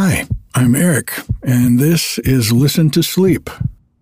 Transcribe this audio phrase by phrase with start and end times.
[0.00, 1.12] Hi, I'm Eric,
[1.42, 3.50] and this is Listen to Sleep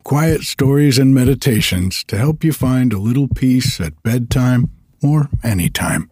[0.04, 4.68] quiet stories and meditations to help you find a little peace at bedtime
[5.02, 6.10] or anytime.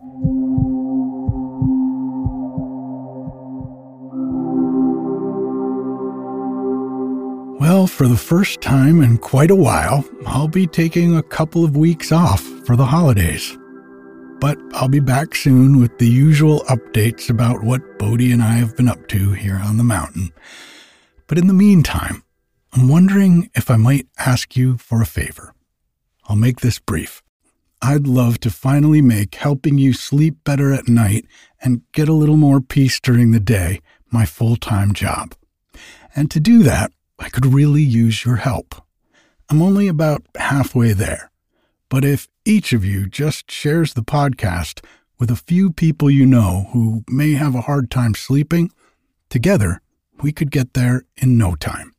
[7.60, 11.76] Well, for the first time in quite a while, I'll be taking a couple of
[11.76, 13.58] weeks off for the holidays.
[14.40, 18.76] But I'll be back soon with the usual updates about what Bodhi and I have
[18.76, 20.32] been up to here on the mountain.
[21.26, 22.22] But in the meantime,
[22.72, 25.54] I'm wondering if I might ask you for a favor.
[26.28, 27.22] I'll make this brief.
[27.80, 31.26] I'd love to finally make helping you sleep better at night
[31.62, 33.80] and get a little more peace during the day
[34.10, 35.34] my full time job.
[36.16, 38.74] And to do that, I could really use your help.
[39.50, 41.30] I'm only about halfway there.
[41.88, 44.84] But if each of you just shares the podcast
[45.18, 48.70] with a few people you know who may have a hard time sleeping,
[49.30, 49.80] together
[50.22, 51.94] we could get there in no time.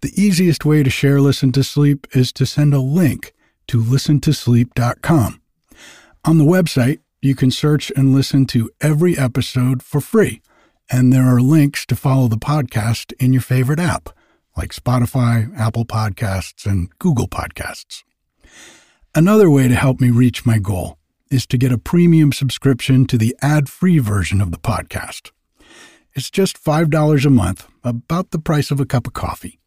[0.00, 3.32] The easiest way to share Listen to Sleep is to send a link
[3.68, 5.40] to listentosleep.com.
[6.24, 10.40] On the website, you can search and listen to every episode for free,
[10.90, 14.08] and there are links to follow the podcast in your favorite app,
[14.56, 18.02] like Spotify, Apple Podcasts, and Google Podcasts.
[19.14, 20.98] Another way to help me reach my goal
[21.30, 25.30] is to get a premium subscription to the ad free version of the podcast.
[26.14, 29.58] It's just $5 a month, about the price of a cup of coffee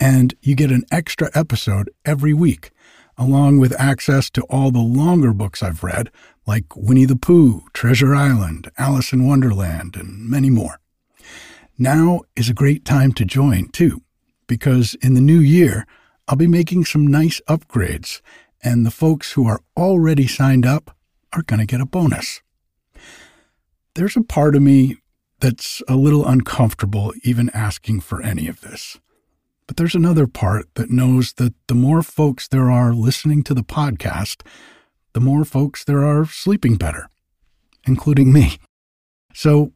[0.00, 2.70] and you get an extra episode every week,
[3.18, 6.10] along with access to all the longer books I've read,
[6.46, 10.80] like Winnie the Pooh, Treasure Island, Alice in Wonderland, and many more.
[11.78, 14.02] Now is a great time to join, too,
[14.46, 15.86] because in the new year,
[16.26, 18.22] I'll be making some nice upgrades,
[18.62, 20.96] and the folks who are already signed up
[21.32, 22.42] are going to get a bonus.
[23.94, 24.96] There's a part of me
[25.40, 28.98] that's a little uncomfortable even asking for any of this.
[29.66, 33.62] But there's another part that knows that the more folks there are listening to the
[33.62, 34.42] podcast,
[35.12, 37.08] the more folks there are sleeping better,
[37.86, 38.58] including me.
[39.32, 39.72] So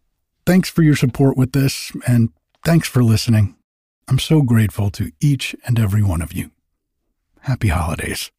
[0.46, 2.30] thanks for your support with this, and
[2.64, 3.56] thanks for listening.
[4.08, 6.50] I'm so grateful to each and every one of you.
[7.40, 8.30] Happy holidays.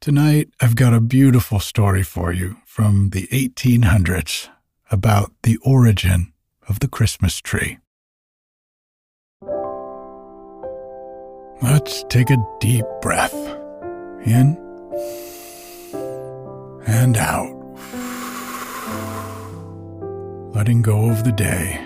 [0.00, 4.48] Tonight, I've got a beautiful story for you from the 1800s
[4.92, 6.32] about the origin
[6.68, 7.78] of the Christmas tree.
[11.60, 13.34] Let's take a deep breath
[14.24, 14.56] in
[16.86, 17.54] and out.
[20.54, 21.84] Letting go of the day,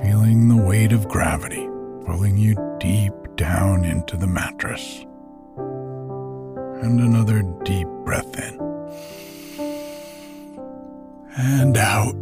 [0.00, 1.68] feeling the weight of gravity
[2.04, 5.04] pulling you deep down into the mattress.
[6.82, 8.58] And another deep breath in
[11.36, 12.14] and out.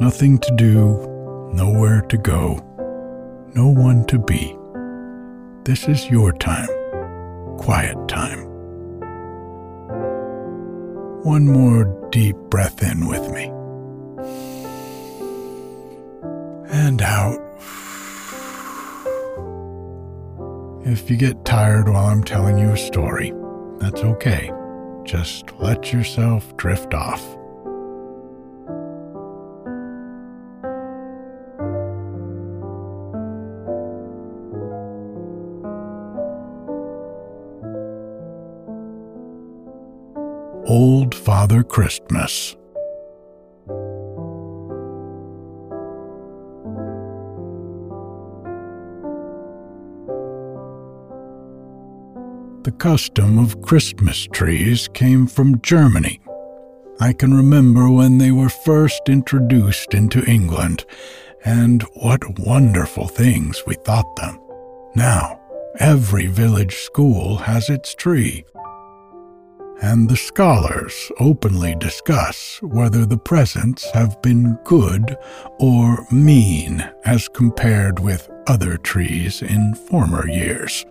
[0.00, 2.56] Nothing to do nowhere to go,
[3.54, 4.56] no one to be.
[5.62, 6.68] This is your time,
[7.58, 8.46] quiet time.
[11.22, 13.44] One more deep breath in with me.
[16.72, 17.49] And out.
[20.90, 23.32] If you get tired while I'm telling you a story,
[23.78, 24.50] that's okay.
[25.04, 27.24] Just let yourself drift off.
[40.66, 42.56] Old Father Christmas.
[52.80, 56.18] Custom of Christmas trees came from Germany.
[56.98, 60.86] I can remember when they were first introduced into England,
[61.44, 64.40] and what wonderful things we thought them.
[64.94, 65.38] Now,
[65.78, 68.44] every village school has its tree
[69.82, 75.16] and the scholars openly discuss whether the presents have been good
[75.58, 80.84] or mean as compared with other trees in former years.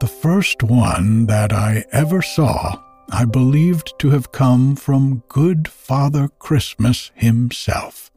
[0.00, 2.80] The first one that I ever saw
[3.10, 8.12] I believed to have come from good Father Christmas himself.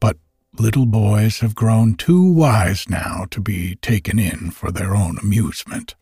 [0.00, 0.16] But
[0.58, 5.94] little boys have grown too wise now to be taken in for their own amusement.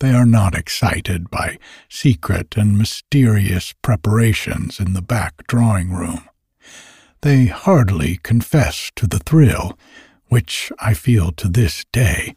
[0.00, 1.58] They are not excited by
[1.88, 6.28] secret and mysterious preparations in the back drawing room.
[7.20, 9.78] They hardly confess to the thrill,
[10.26, 12.34] which I feel to this day,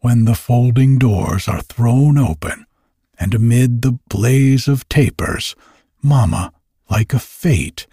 [0.00, 2.66] when the folding doors are thrown open
[3.18, 5.56] and amid the blaze of tapers,
[6.02, 6.52] Mamma,
[6.90, 7.86] like a fate,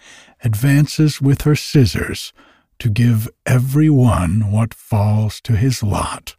[0.44, 2.32] advances with her scissors
[2.78, 6.36] to give every one what falls to his lot.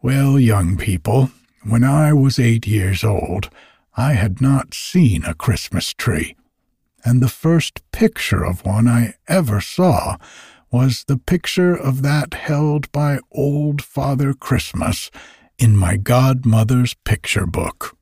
[0.00, 1.30] Well, young people,
[1.64, 3.50] when I was eight years old,
[3.96, 6.36] I had not seen a Christmas tree,
[7.04, 10.16] and the first picture of one I ever saw
[10.70, 15.10] was the picture of that held by old Father Christmas
[15.58, 17.96] in my godmother's picture book.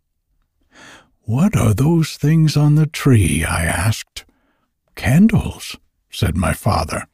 [1.22, 3.44] What are those things on the tree?
[3.44, 4.24] I asked.
[4.94, 5.76] Candles,
[6.10, 7.06] said my father.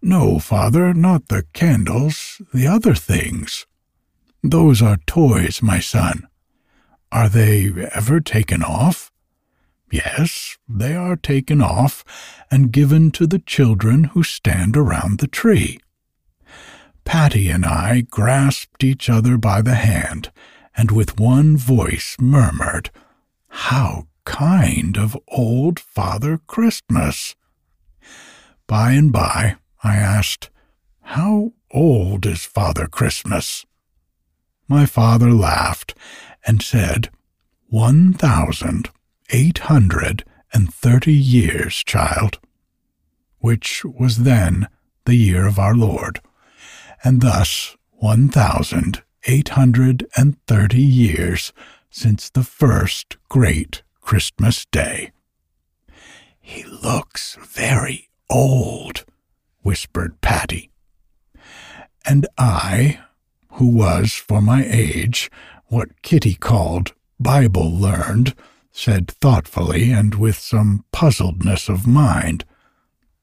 [0.00, 3.66] No, father, not the candles, the other things.
[4.42, 6.28] Those are toys, my son.
[7.10, 9.10] Are they ever taken off?
[9.94, 12.04] Yes, they are taken off
[12.50, 15.78] and given to the children who stand around the tree.
[17.04, 20.32] Patty and I grasped each other by the hand,
[20.76, 22.90] and with one voice murmured,
[23.46, 27.36] How kind of old Father Christmas!
[28.66, 29.54] By and by,
[29.84, 30.50] I asked,
[31.02, 33.64] How old is Father Christmas?
[34.66, 35.94] My father laughed
[36.44, 37.10] and said,
[37.68, 38.90] One thousand
[39.30, 42.38] eight hundred and thirty years, child,
[43.38, 44.68] which was then
[45.04, 46.20] the year of our Lord
[47.02, 51.52] and thus one thousand eight hundred and thirty years
[51.90, 55.12] since the first great Christmas Day.
[56.40, 59.04] He looks very old,
[59.62, 60.70] whispered Patty.
[62.06, 63.00] And I,
[63.52, 65.30] who was for my age
[65.66, 68.34] what Kitty called Bible learned,
[68.74, 72.44] said thoughtfully and with some puzzledness of mind,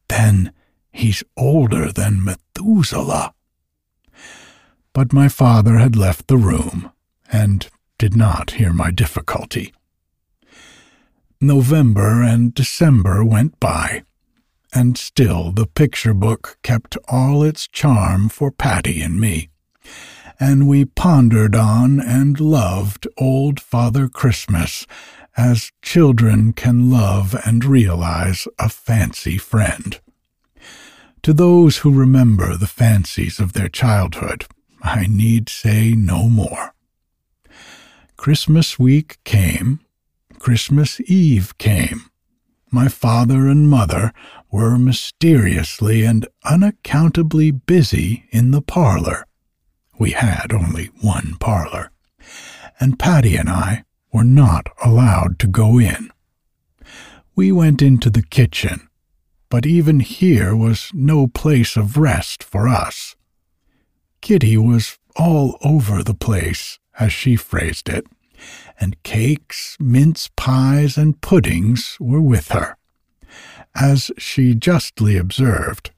[0.07, 0.53] Then
[0.92, 3.33] he's older than Methuselah.
[4.94, 6.92] But my father had left the room
[7.31, 7.68] and
[7.98, 9.74] did not hear my difficulty.
[11.42, 14.03] November and December went by,
[14.74, 19.50] and still the picture book kept all its charm for Patty and me,
[20.39, 24.88] and we pondered on and loved old Father Christmas
[25.38, 30.00] as children can love and realize a fancy friend.
[31.24, 34.45] To those who remember the fancies of their childhood,
[34.81, 36.74] I need say no more.
[38.18, 39.80] Christmas week came,
[40.39, 42.10] Christmas Eve came.
[42.72, 44.13] My father and mother
[44.50, 49.25] were mysteriously and unaccountably busy in the parlor.
[50.00, 51.92] We had only one parlor,
[52.80, 56.12] and Patty and I were not allowed to go in.
[57.36, 58.88] We went into the kitchen,
[59.50, 63.16] but even here was no place of rest for us.
[64.22, 68.06] Kitty was all over the place, as she phrased it,
[68.80, 72.75] and cakes, mince pies, and puddings were with her.
[73.75, 75.92] As she justly observed,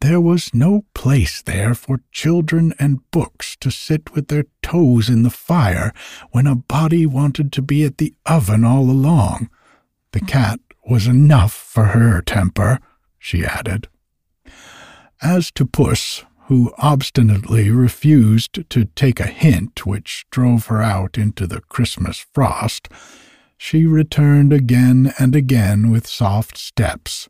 [0.00, 5.22] there was no place there for children and books to sit with their toes in
[5.22, 5.92] the fire
[6.30, 9.50] when a body wanted to be at the oven all along.
[10.12, 12.80] The cat was enough for her temper,
[13.18, 13.88] she added.
[15.22, 21.46] As to Puss, who obstinately refused to take a hint which drove her out into
[21.46, 22.88] the Christmas frost,
[23.56, 27.28] she returned again and again with soft steps,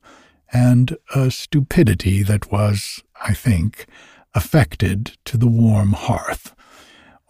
[0.53, 3.87] and a stupidity that was, I think,
[4.35, 6.55] affected to the warm hearth,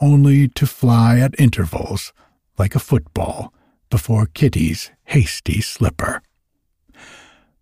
[0.01, 2.13] only to fly at intervals,
[2.59, 3.53] like a football,
[3.91, 6.23] before Kitty's hasty slipper.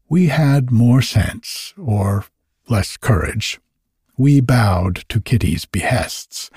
[0.09, 2.25] We had more sense, or
[2.69, 3.61] less courage,
[4.17, 6.51] we bowed to Kitty's behests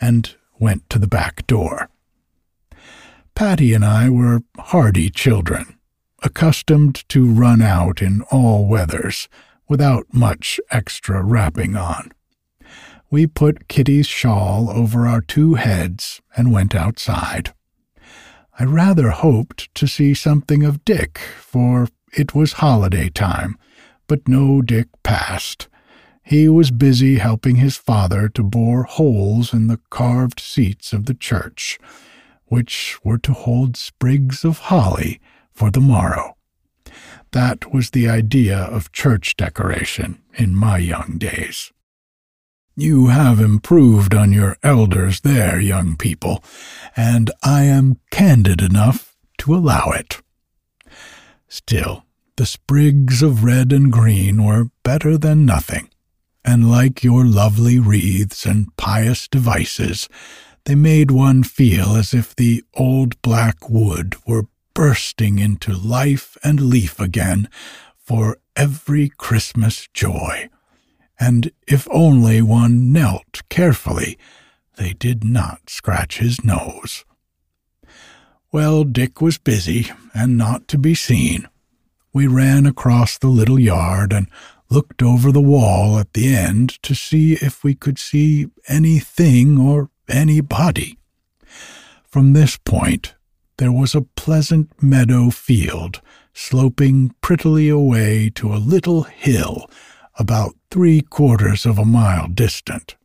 [0.00, 1.88] and went to the back door.
[3.34, 5.77] Patty and I were hardy children,
[6.22, 9.28] accustomed to run out in all weathers
[9.68, 12.10] without much extra wrapping on.
[13.10, 17.54] We put Kitty's shawl over our two heads and went outside.
[18.58, 23.56] I rather hoped to see something of Dick, for it was holiday time,
[24.06, 25.68] but no Dick passed,
[26.28, 31.14] he was busy helping his father to bore holes in the carved seats of the
[31.14, 31.78] church,
[32.48, 35.22] which were to hold sprigs of holly
[35.58, 36.36] for the morrow.
[37.32, 41.72] That was the idea of church decoration in my young days.
[42.76, 46.42] You have improved on your elders there, young people,
[46.96, 50.22] and I am candid enough to allow it.
[51.48, 52.04] Still,
[52.36, 55.90] the sprigs of red and green were better than nothing
[56.48, 60.08] and like your lovely wreaths and pious devices,
[60.64, 64.46] They made one feel as if the old black wood were
[64.78, 67.48] bursting into life and leaf again
[67.96, 70.48] for every Christmas joy.
[71.18, 74.16] And if only one knelt carefully,
[74.76, 77.04] they did not scratch his nose.
[78.52, 81.48] Well, Dick was busy and not to be seen.
[82.12, 84.28] We ran across the little yard and
[84.70, 89.90] looked over the wall at the end to see if we could see anything or
[90.08, 91.00] anybody.
[92.04, 93.14] From this point,
[93.58, 96.00] there was a pleasant meadow field
[96.32, 99.68] sloping prettily away to a little hill
[100.18, 102.96] about three quarters of a mile distant,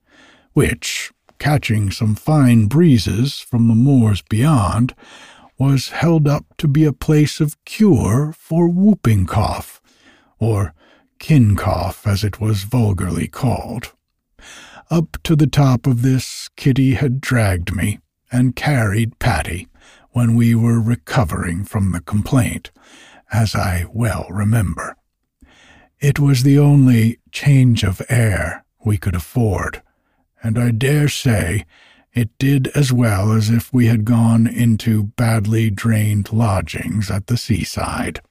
[0.54, 4.94] which, catching some fine breezes from the moors beyond,
[5.58, 9.82] was held up to be a place of cure for whooping cough,
[10.40, 10.74] or
[11.20, 13.94] kin cough as it was vulgarly called.
[14.92, 18.00] Up to the top of this Kitty had dragged me
[18.34, 19.68] and carried Patty
[20.12, 22.72] when we were recovering from the complaint,
[23.32, 24.98] as I well remember.
[26.00, 29.82] It was the only change of air we could afford,
[30.42, 31.66] and I dare say
[32.14, 37.38] it did as well as if we had gone into badly drained lodgings at the
[37.38, 38.22] seaside.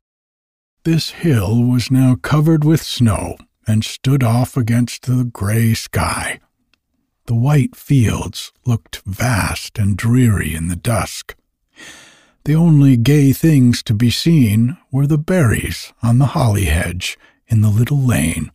[0.84, 6.40] This hill was now covered with snow and stood off against the gray sky.
[7.26, 11.36] The white fields looked vast and dreary in the dusk.
[12.44, 17.60] The only gay things to be seen were the berries on the holly hedge in
[17.60, 18.50] the little lane,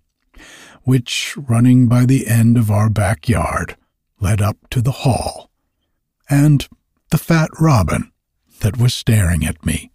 [0.83, 3.77] which, running by the end of our backyard,
[4.19, 5.49] led up to the hall,
[6.29, 6.67] and
[7.11, 8.11] the fat robin
[8.59, 9.91] that was staring at me.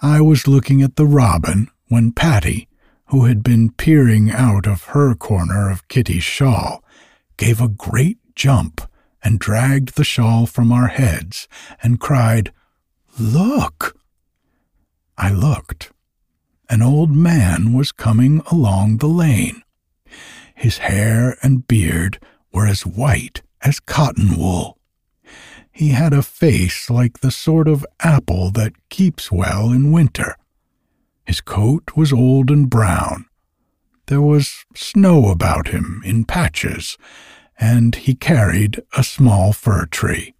[0.00, 2.66] I was looking at the robin when Patty,
[3.06, 6.81] who had been peering out of her corner of Kitty's shawl,
[7.42, 8.80] gave a great jump
[9.20, 11.48] and dragged the shawl from our heads
[11.82, 12.52] and cried,
[13.18, 13.96] Look!
[15.18, 15.90] I looked.
[16.70, 19.60] An old man was coming along the lane.
[20.54, 22.20] His hair and beard
[22.52, 24.78] were as white as cotton wool.
[25.72, 30.36] He had a face like the sort of apple that keeps well in winter.
[31.26, 33.26] His coat was old and brown.
[34.06, 36.98] There was snow about him in patches,
[37.58, 40.34] and he carried a small fir tree.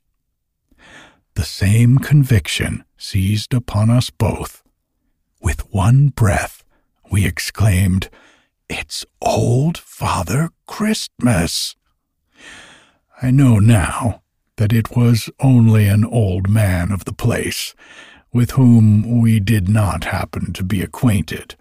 [1.35, 4.62] The same conviction seized upon us both.
[5.40, 6.64] With one breath,
[7.11, 8.11] we exclaimed,
[8.69, 11.76] It's old Father Christmas!
[13.23, 14.23] I know now
[14.57, 17.75] that it was only an old man of the place,
[18.33, 21.57] with whom we did not happen to be acquainted,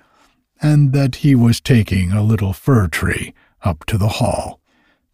[0.62, 4.60] and that he was taking a little fir tree up to the hall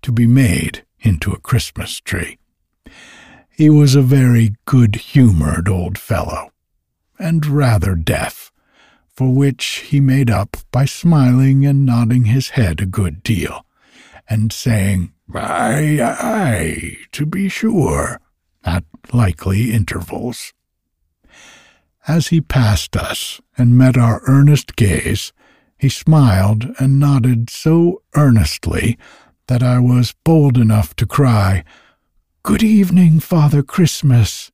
[0.02, 2.38] to be made into a Christmas tree.
[3.50, 6.52] He was a very good humored old fellow,
[7.18, 8.52] and rather deaf,
[9.08, 13.66] for which he made up by smiling and nodding his head a good deal,
[14.30, 18.20] and saying, Aye, aye, to be sure,
[18.64, 20.54] at likely intervals.
[22.08, 25.34] As he passed us and met our earnest gaze,
[25.78, 28.98] he smiled and nodded so earnestly
[29.48, 31.64] that I was bold enough to cry,
[32.44, 34.52] Good evening, Father Christmas.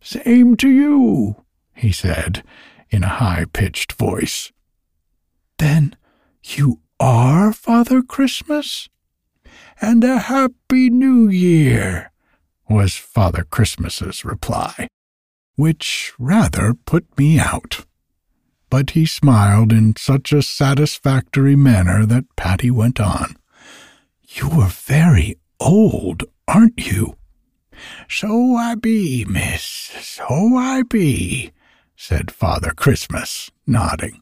[0.00, 2.42] Same to you, he said
[2.90, 4.52] in a high pitched voice.
[5.58, 5.96] Then
[6.42, 8.88] you are Father Christmas?
[9.80, 12.10] And a Happy New Year,
[12.68, 14.88] was Father Christmas's reply,
[15.56, 17.84] which rather put me out.
[18.70, 23.36] But he smiled in such a satisfactory manner that Patty went on.
[24.28, 27.16] You are very old, aren't you?
[28.08, 31.52] So I be, miss, so I be,
[31.96, 34.20] said Father Christmas, nodding.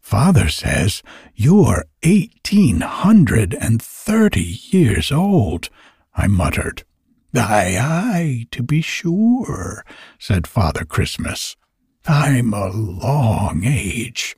[0.00, 1.02] Father says
[1.34, 5.68] you're eighteen hundred and thirty years old,
[6.14, 6.84] I muttered.
[7.34, 9.84] Aye, aye, to be sure,
[10.18, 11.56] said Father Christmas.
[12.08, 14.36] I'm a long age.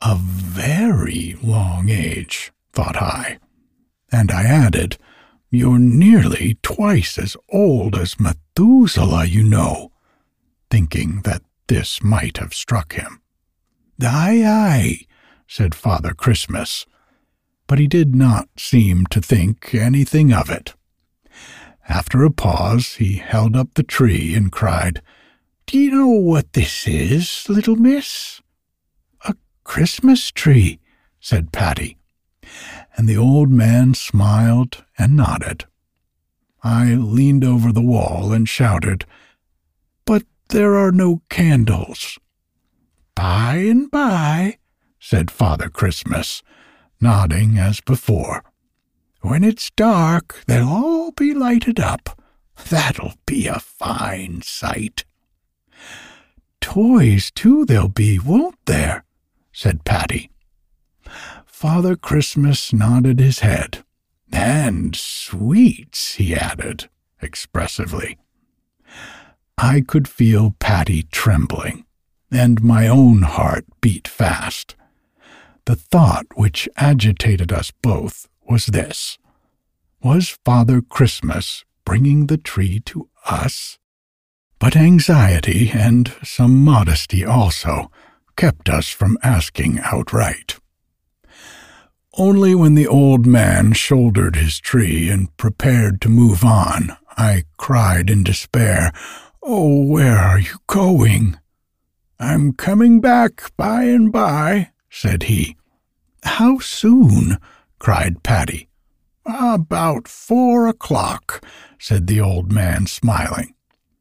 [0.00, 3.38] A very long age, thought I
[4.10, 4.96] and I added,
[5.50, 9.92] You're nearly twice as old as Methuselah, you know,
[10.70, 13.20] thinking that this might have struck him.
[14.00, 15.00] Aye, aye,
[15.46, 16.86] said Father Christmas,
[17.66, 20.74] but he did not seem to think anything of it.
[21.88, 25.02] After a pause, he held up the tree and cried,
[25.68, 28.40] Do you know what this is, little miss?
[29.24, 30.80] A Christmas tree,
[31.20, 31.98] said Patty
[32.98, 35.64] and the old man smiled and nodded.
[36.64, 39.06] I leaned over the wall and shouted,
[40.04, 42.18] But there are no candles.
[43.14, 44.58] By and by,
[44.98, 46.42] said Father Christmas,
[47.00, 48.42] nodding as before.
[49.20, 52.20] When it's dark, they'll all be lighted up.
[52.68, 55.04] That'll be a fine sight.
[56.68, 59.02] Toys, too, there'll be, won't there?
[59.52, 60.30] said Patty.
[61.46, 63.82] Father Christmas nodded his head.
[64.30, 66.90] And sweets, he added
[67.22, 68.18] expressively.
[69.56, 71.86] I could feel Patty trembling,
[72.30, 74.76] and my own heart beat fast.
[75.64, 79.16] The thought which agitated us both was this
[80.02, 83.78] Was Father Christmas bringing the tree to us?
[84.58, 87.90] But anxiety and some modesty also
[88.36, 90.58] kept us from asking outright.
[92.16, 98.10] Only when the old man shouldered his tree and prepared to move on, I cried
[98.10, 98.92] in despair,
[99.42, 101.38] Oh, where are you going?
[102.18, 105.56] I'm coming back by and by, said he.
[106.24, 107.38] How soon?
[107.78, 108.68] cried Patty.
[109.24, 111.44] About four o'clock,
[111.78, 113.54] said the old man, smiling.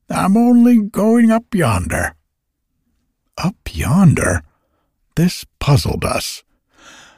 [0.09, 2.15] I'm only going up yonder.
[3.37, 4.41] Up yonder?
[5.15, 6.43] This puzzled us.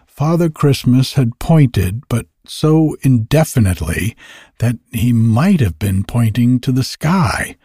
[0.07, 4.17] Father Christmas had pointed, but so indefinitely
[4.57, 7.55] that he might have been pointing to the sky,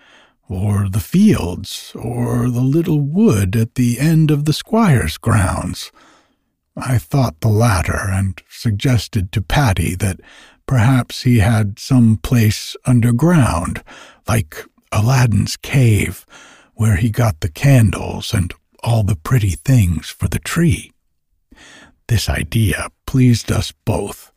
[0.48, 5.90] or the fields, or the little wood at the end of the squire's grounds.
[6.76, 10.20] I thought the latter, and suggested to Patty that
[10.66, 13.82] perhaps he had some place underground,
[14.28, 16.24] like Aladdin's cave,
[16.74, 20.92] where he got the candles and all the pretty things for the tree.
[22.06, 24.30] This idea pleased us both,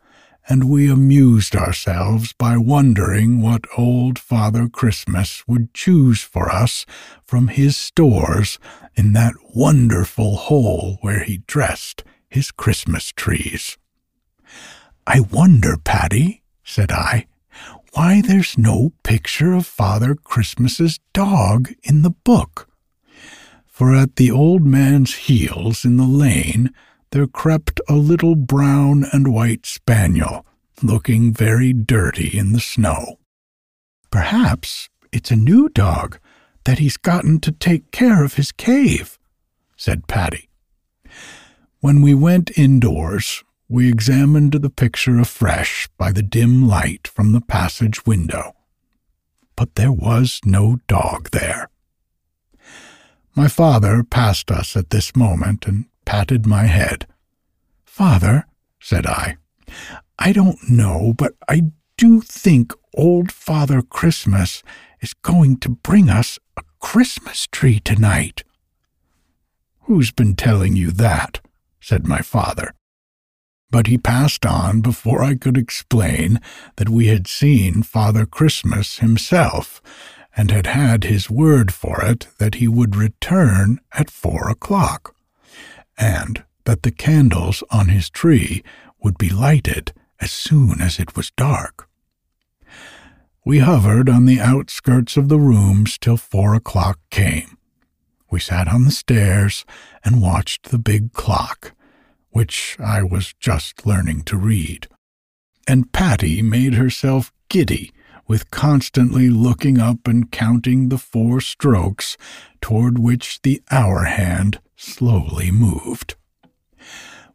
[0.50, 6.86] and we amused ourselves by wondering what old Father Christmas would choose for us
[7.24, 8.58] from his stores
[8.96, 13.78] in that wonderful hole where he dressed his Christmas trees.
[15.06, 17.28] I wonder, Patty, said I,
[17.98, 22.70] why there's no picture of Father Christmas's dog in the book.
[23.66, 26.72] For at the old man's heels in the lane
[27.10, 30.46] there crept a little brown and white spaniel,
[30.84, 33.18] looking very dirty in the snow.
[34.12, 36.20] Perhaps it's a new dog
[36.66, 39.18] that he's gotten to take care of his cave,
[39.76, 40.50] said Patty.
[41.80, 47.42] When we went indoors, we examined the picture afresh by the dim light from the
[47.42, 48.56] passage window.
[49.56, 51.70] But there was no dog there.
[53.36, 57.08] My father passed us at this moment and patted my head.
[57.86, 58.48] Father,
[58.80, 59.38] said I,
[60.18, 64.64] I don't know, but I do think old Father Christmas
[65.02, 68.44] is going to bring us a Christmas tree tonight.
[69.82, 71.42] Who's been telling you that?
[71.80, 72.74] said my father.
[73.70, 76.40] But he passed on before I could explain
[76.78, 79.82] that we had seen Father Christmas himself,
[80.36, 85.16] and had had his word for it that he would return at four o'clock
[85.98, 88.64] and that the candles on his tree
[89.02, 91.90] would be lighted as soon as it was dark.
[93.44, 97.58] We hovered on the outskirts of the rooms till four o'clock came.
[98.30, 99.66] We sat on the stairs
[100.04, 101.74] and watched the big clock,
[102.32, 104.88] which I was just learning to read.
[105.68, 107.92] And Patty made herself giddy
[108.28, 112.18] with constantly looking up and counting the four strokes
[112.62, 116.16] toward which the hour hand slowly moved.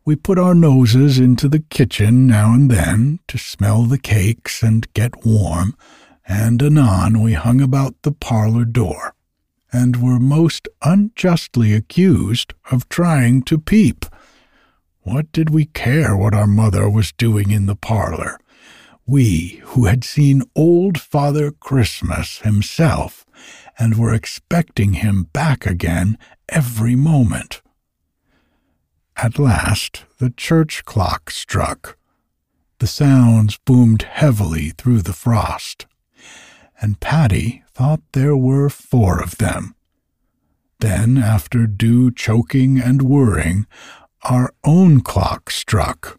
[0.04, 4.92] We put our noses into the kitchen now and then to smell the cakes and
[4.94, 5.76] get warm,
[6.26, 9.14] and anon we hung about the parlor door,
[9.72, 14.04] and were most unjustly accused of trying to peep.
[15.02, 18.38] What did we care what our mother was doing in the parlor?
[19.04, 23.26] We, who had seen old Father Christmas himself,
[23.76, 27.62] and were expecting him back again every moment.
[29.16, 31.98] At last the church clock struck.
[32.78, 35.86] The sounds boomed heavily through the frost,
[36.80, 39.74] and Patty thought there were four of them.
[40.80, 43.66] Then, after due choking and whirring,
[44.22, 46.18] our own clock struck,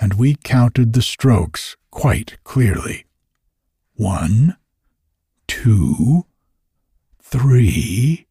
[0.00, 3.04] and we counted the strokes quite clearly.
[3.94, 4.56] One,
[5.46, 6.26] two,
[7.20, 8.26] three,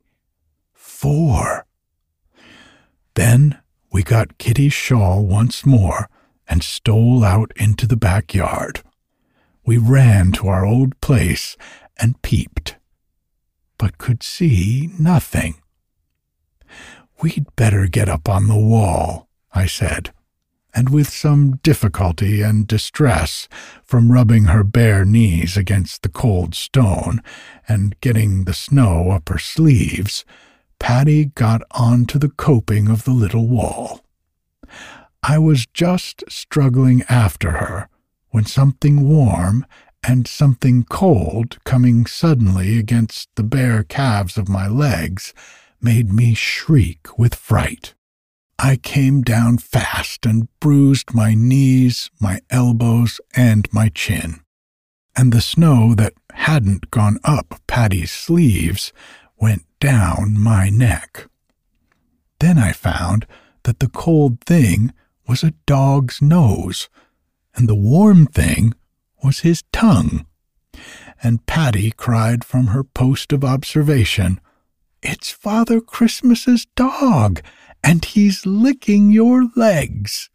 [0.73, 1.65] four.
[3.15, 3.59] Then
[3.91, 6.09] we got Kitty's shawl once more
[6.47, 8.81] and stole out into the backyard.
[9.65, 11.55] we ran to our old place
[11.97, 12.75] and peeped,
[13.77, 15.61] but could see nothing.
[17.21, 20.13] We'd better get up on the wall, I said,
[20.73, 23.49] and with some difficulty and distress
[23.83, 27.21] from rubbing her bare knees against the cold stone
[27.67, 30.23] and getting the snow up her sleeves,
[30.79, 33.99] Patty got on to the coping of the little wall.
[35.21, 37.89] I was just struggling after her
[38.29, 39.65] when something warm
[40.07, 45.33] and something cold coming suddenly against the bare calves of my legs
[45.81, 47.93] made me shriek with fright.
[48.57, 54.41] I came down fast and bruised my knees, my elbows, and my chin.
[55.15, 58.91] And the snow that hadn't gone up Patty's sleeves
[59.37, 61.27] went down my neck.
[62.39, 63.25] Then I found
[63.63, 64.93] that the cold thing
[65.27, 66.89] was a dog's nose,
[67.55, 68.73] and the warm thing
[69.23, 70.25] was his tongue.
[71.21, 74.39] And Patty cried from her post of observation,
[75.01, 77.41] It's Father Christmas's dog,
[77.83, 80.29] and he's licking your legs.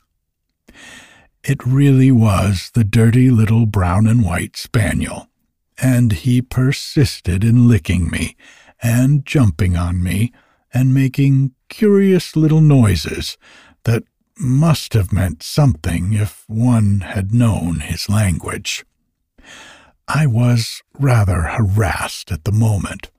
[1.42, 5.29] It really was the dirty little brown and white spaniel,
[5.83, 8.37] and he persisted in licking me
[8.83, 10.33] and jumping on me
[10.72, 13.37] and making curious little noises
[13.85, 14.05] that
[14.38, 18.85] must have meant something if one had known his language.
[20.09, 23.11] I was rather harassed at the moment.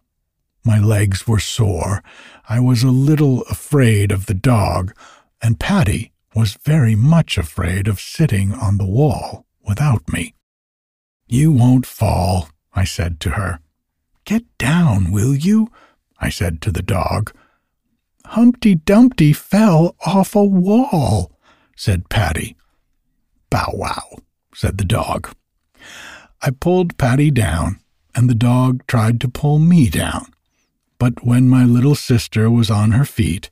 [0.68, 2.04] My legs were sore,
[2.50, 4.96] I was a little afraid of the dog,
[5.40, 10.34] and Patty was very much afraid of sitting on the wall without me.
[11.28, 13.60] You won't fall, I said to her.
[14.26, 15.70] Get down, will you?
[16.20, 17.32] I said to the dog.
[18.26, 21.32] Humpty Dumpty fell off a wall,
[21.76, 22.56] said Patty.
[23.52, 24.18] Bow wow,
[24.56, 25.32] said the dog.
[26.42, 27.80] I pulled Patty down,
[28.16, 30.26] and the dog tried to pull me down.
[30.98, 33.50] But when my little sister was on her feet,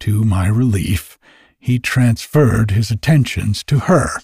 [0.00, 1.18] to my relief,
[1.58, 4.20] he transferred his attentions to her.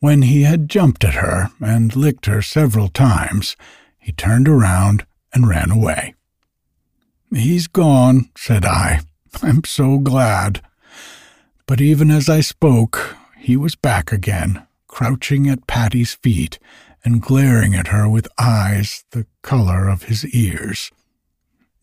[0.00, 3.56] When he had jumped at her and licked her several times,
[3.98, 6.14] he turned around and ran away.
[7.34, 9.00] He's gone, said I.
[9.42, 10.62] I'm so glad.
[11.66, 16.58] But even as I spoke, he was back again, crouching at Patty's feet
[17.04, 20.90] and glaring at her with eyes the color of his ears.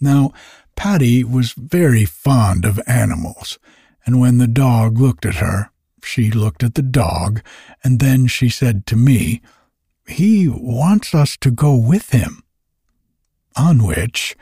[0.03, 0.33] Now,
[0.75, 3.57] Patty was very fond of animals,
[4.05, 5.71] and when the dog looked at her,
[6.03, 7.41] she looked at the dog,
[7.85, 9.41] and then she said to me,
[10.05, 12.43] He wants us to go with him.
[13.55, 14.35] On which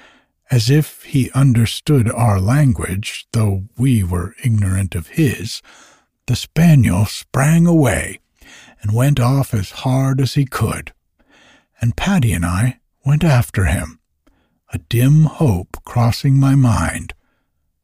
[0.50, 5.62] as if he understood our language, though we were ignorant of his,
[6.26, 8.20] the spaniel sprang away
[8.82, 10.92] and went off as hard as he could,
[11.80, 14.01] and Patty and I went after him,
[14.74, 17.14] a dim hope crossing my mind.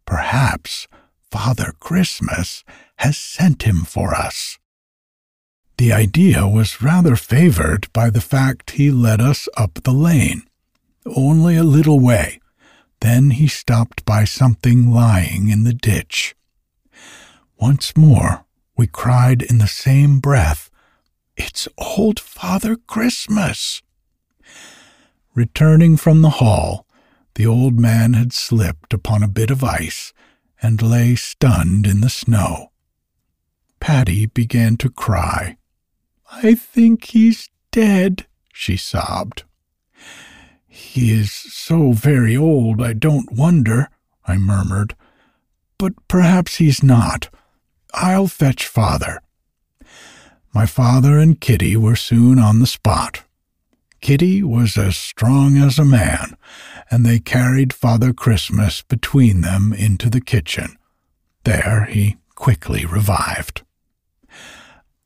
[0.05, 0.87] Perhaps
[1.29, 2.63] Father Christmas
[2.97, 4.57] has sent him for us.
[5.77, 10.43] The idea was rather favored by the fact he led us up the lane,
[11.05, 12.39] only a little way,
[13.01, 16.35] then he stopped by something lying in the ditch.
[17.59, 18.45] Once more
[18.75, 20.71] we cried in the same breath,
[21.35, 23.83] It's old Father Christmas!
[25.37, 26.87] Returning from the hall,
[27.35, 30.11] the old man had slipped upon a bit of ice
[30.63, 32.71] and lay stunned in the snow.
[33.79, 35.57] Patty began to cry.
[36.31, 39.43] I think he's dead, she sobbed.
[40.67, 43.89] He is so very old, I don't wonder,
[44.25, 44.95] I murmured.
[45.77, 47.29] But perhaps he's not.
[47.93, 49.21] I'll fetch father.
[50.51, 53.21] My father and Kitty were soon on the spot.
[54.01, 56.37] Kitty was as strong as a man,
[56.89, 60.77] and they carried Father Christmas between them into the kitchen.
[61.43, 63.63] There he quickly revived.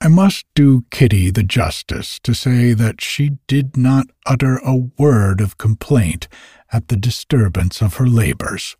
[0.04, 5.42] I must do Kitty the justice to say that she did not utter a word
[5.42, 6.28] of complaint
[6.74, 8.76] at the disturbance of her labors,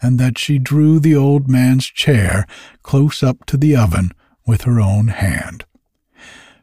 [0.00, 2.46] and that she drew the old man's chair
[2.82, 4.12] close up to the oven
[4.46, 5.64] with her own hand.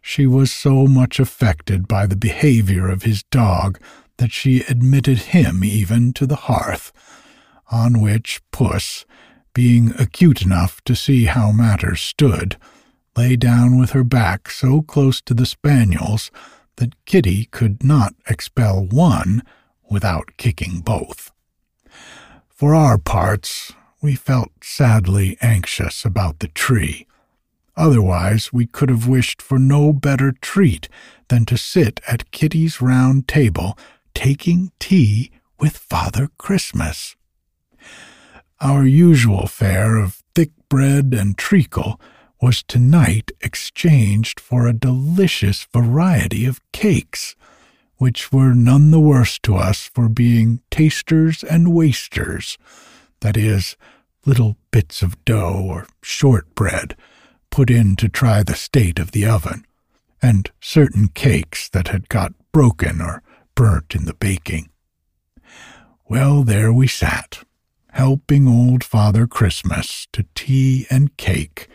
[0.10, 3.80] She was so much affected by the behavior of his dog
[4.18, 6.92] that she admitted him even to the hearth,
[7.72, 9.06] on which Puss,
[9.54, 12.58] being acute enough to see how matters stood,
[13.16, 16.32] lay down with her back so close to the spaniel's
[16.78, 19.44] that Kitty could not expel one
[19.92, 21.32] without kicking both.
[22.50, 27.06] For our parts, we felt sadly anxious about the tree.
[27.80, 30.90] Otherwise, we could have wished for no better treat
[31.30, 33.78] than to sit at Kitty's round table
[34.14, 37.16] taking tea with Father Christmas.
[38.60, 42.02] Our usual fare of thick bread and treacle
[42.42, 47.38] was tonight exchanged for a delicious variety of cakes,
[47.96, 52.58] which were none the worse to us for being tasters and wasters,
[53.22, 53.78] that is,
[54.26, 56.98] little bits of dough or short bread
[57.50, 59.66] put in to try the state of the oven,
[60.22, 63.22] and certain cakes that had got broken or
[63.56, 64.70] burnt in the baking.
[66.08, 67.44] Well, there we sat,
[67.92, 71.68] helping old Father Christmas to tea and cake,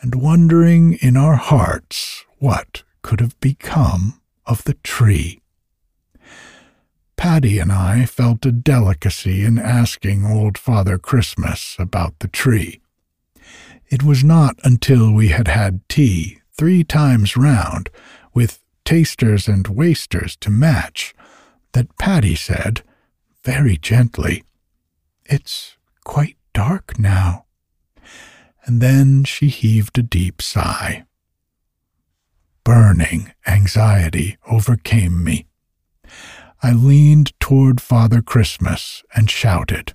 [0.00, 5.40] and wondering in our hearts what could have become of the tree.
[7.16, 12.81] Patty and I felt a delicacy in asking old Father Christmas about the tree.
[13.92, 17.90] It was not until we had had tea three times round,
[18.32, 21.14] with tasters and wasters to match,
[21.72, 22.80] that Patty said,
[23.44, 24.44] very gently,
[25.26, 27.44] It's quite dark now.
[28.64, 31.04] And then she heaved a deep sigh.
[32.64, 35.44] Burning anxiety overcame me.
[36.62, 39.92] I leaned toward Father Christmas and shouted.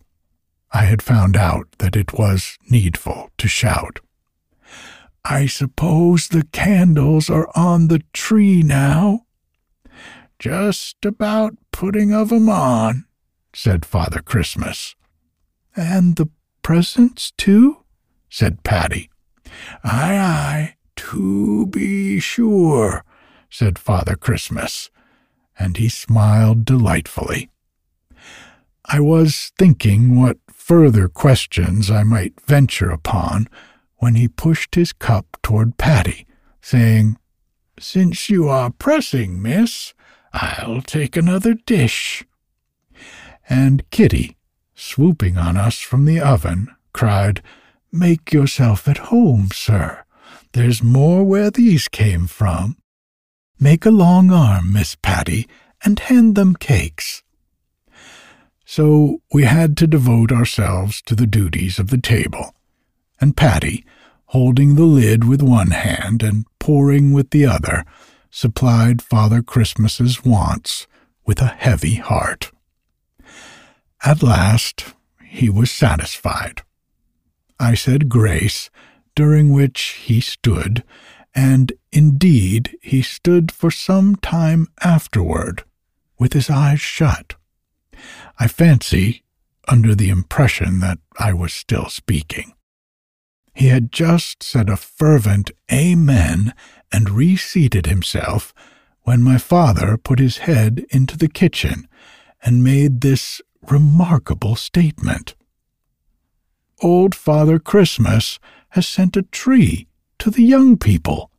[0.72, 4.00] I had found out that it was needful to shout.
[5.24, 9.22] I suppose the candles are on the tree now?
[10.40, 13.06] Just about putting of 'em on,
[13.54, 14.96] said Father Christmas.
[15.76, 16.30] And the
[16.62, 17.84] presents, too?
[18.30, 19.10] said Patty.
[19.84, 23.04] Aye, aye, to be sure,
[23.50, 24.90] said Father Christmas,
[25.58, 27.50] and he smiled delightfully.
[28.86, 33.48] I was thinking what further questions I might venture upon
[34.00, 36.28] when he pushed his cup toward Patty,
[36.62, 37.18] saying,
[37.80, 39.94] Since you are pressing, miss,
[40.34, 42.26] I'll take another dish.
[43.48, 44.36] And Kitty,
[44.76, 47.42] swooping on us from the oven, cried,
[47.90, 50.04] Make yourself at home, sir.
[50.52, 52.76] There's more where these came from.
[53.58, 55.48] Make a long arm, Miss Patty,
[55.86, 57.24] and hand them cakes.
[58.70, 62.54] So we had to devote ourselves to the duties of the table,
[63.18, 63.86] and Patty,
[64.26, 67.86] holding the lid with one hand and pouring with the other,
[68.30, 70.86] supplied Father Christmas's wants
[71.26, 72.52] with a heavy heart.
[74.04, 74.94] At last
[75.26, 76.62] he was satisfied.
[77.58, 78.70] I said grace,
[79.16, 80.84] during which he stood,
[81.34, 85.64] and indeed he stood for some time afterward,
[86.20, 87.36] with his eyes shut
[88.40, 89.24] I fancy,
[89.68, 92.54] under the impression that I was still speaking.
[93.54, 96.54] He had just said a fervent Amen
[96.92, 98.54] and reseated himself
[99.02, 101.88] when my father put his head into the kitchen
[102.44, 105.36] and made this remarkable statement.
[106.82, 109.88] Old Father Christmas has sent a tree
[110.20, 111.32] to the young people.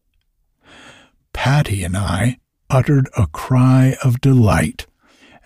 [1.33, 4.87] Patty and I uttered a cry of delight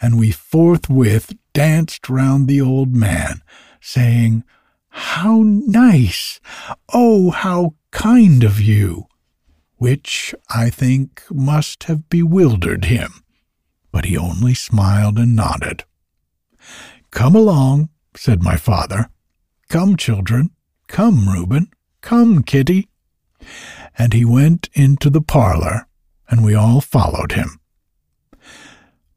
[0.01, 3.43] and we forthwith danced round the old man,
[3.81, 4.45] saying,
[4.89, 6.41] How nice!
[6.93, 9.07] Oh, how kind of you!
[9.77, 13.25] Which, I think, must have bewildered him,
[13.91, 15.85] but he only smiled and nodded.
[17.11, 19.09] Come along, said my father.
[19.69, 20.51] Come, children.
[20.87, 21.69] Come, Reuben.
[22.01, 22.89] Come, Kitty.
[23.99, 25.87] And he went into the parlor,
[26.29, 27.59] and we all followed him.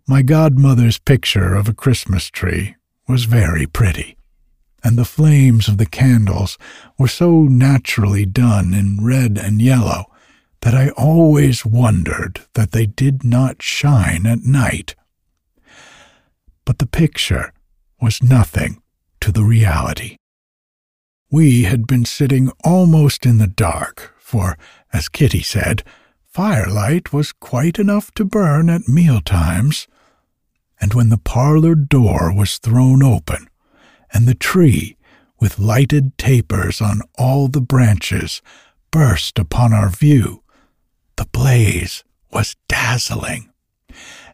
[0.07, 2.75] My godmother's picture of a Christmas tree
[3.07, 4.17] was very pretty,
[4.83, 6.59] and the flames of the candles
[6.99, 10.05] were so naturally done in red and yellow
[10.61, 14.93] that I always wondered that they did not shine at night.
[16.65, 17.51] But the picture
[17.99, 18.83] was nothing
[19.21, 20.17] to the reality.
[21.31, 24.55] We had been sitting almost in the dark, for,
[24.93, 25.83] as Kitty said,
[26.27, 29.87] firelight was quite enough to burn at meal times
[30.79, 33.47] and when the parlor door was thrown open,
[34.13, 34.97] and the tree,
[35.39, 38.41] with lighted tapers on all the branches,
[38.91, 40.43] burst upon our view,
[41.17, 43.49] the blaze was dazzling,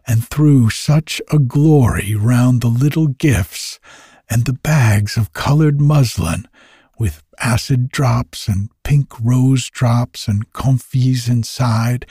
[0.08, 3.80] and threw such a glory round the little gifts
[4.30, 6.48] and the bags of colored muslin,
[6.98, 12.06] with acid drops and pink rose drops and comfits inside,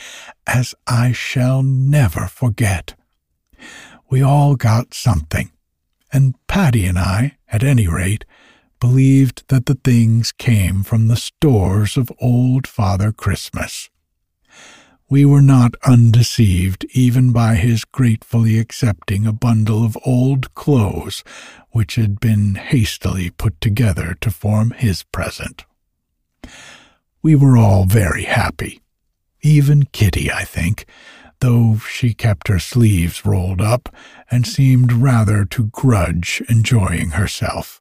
[0.46, 2.94] as I shall never forget
[4.11, 5.53] we all got something,
[6.12, 8.25] and Patty and I, at any rate,
[8.81, 13.88] believed that the things came from the stores of old Father Christmas.
[15.09, 21.23] We were not undeceived even by his gratefully accepting a bundle of old clothes
[21.70, 25.64] which had been hastily put together to form his present.
[27.23, 28.81] We were all very happy,
[29.42, 30.87] even Kitty, I think,
[31.40, 33.94] though she kept her sleeves rolled up
[34.31, 37.81] and seemed rather to grudge enjoying herself,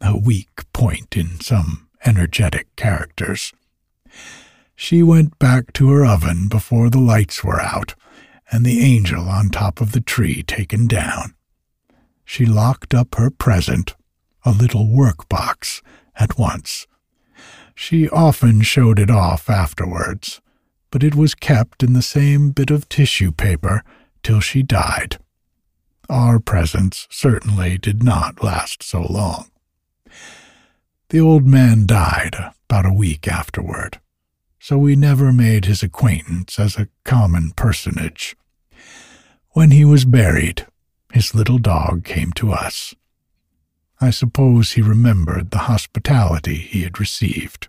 [0.00, 3.52] a weak point in some energetic characters.
[4.74, 7.94] She went back to her oven before the lights were out
[8.50, 11.34] and the angel on top of the tree taken down.
[12.24, 13.94] She locked up her present,
[14.44, 15.82] a little work box,
[16.16, 16.86] at once.
[17.74, 20.40] She often showed it off afterwards,
[20.96, 23.84] but it was kept in the same bit of tissue paper
[24.22, 25.18] till she died.
[26.08, 29.50] Our presents certainly did not last so long.
[31.10, 34.00] The old man died about a week afterward,
[34.58, 38.34] so we never made his acquaintance as a common personage.
[39.50, 40.66] When he was buried,
[41.12, 42.94] his little dog came to us.
[44.00, 47.68] I suppose he remembered the hospitality he had received.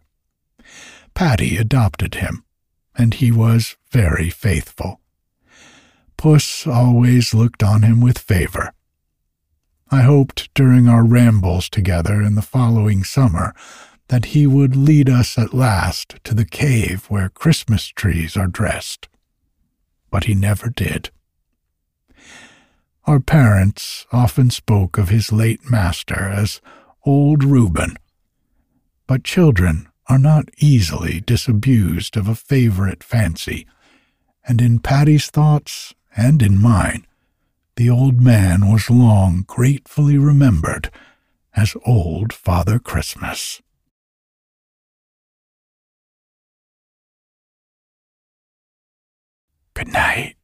[1.14, 2.46] Patty adopted him
[2.98, 5.00] and he was very faithful.
[6.18, 8.74] Puss always looked on him with favor.
[9.90, 13.54] I hoped during our rambles together in the following summer
[14.10, 19.08] that he would lead us at last to the cave where Christmas trees are dressed.
[20.10, 21.12] But he never did.
[23.06, 26.62] Our parents often spoke of his late master as
[27.06, 27.96] Old Reuben,
[29.08, 33.68] but children are not easily disabused of a favorite fancy,
[34.48, 37.06] and in Patty's thoughts and in mine,
[37.76, 40.90] the old man was long gratefully remembered
[41.56, 43.62] as Old Father Christmas.
[49.74, 50.37] Good night.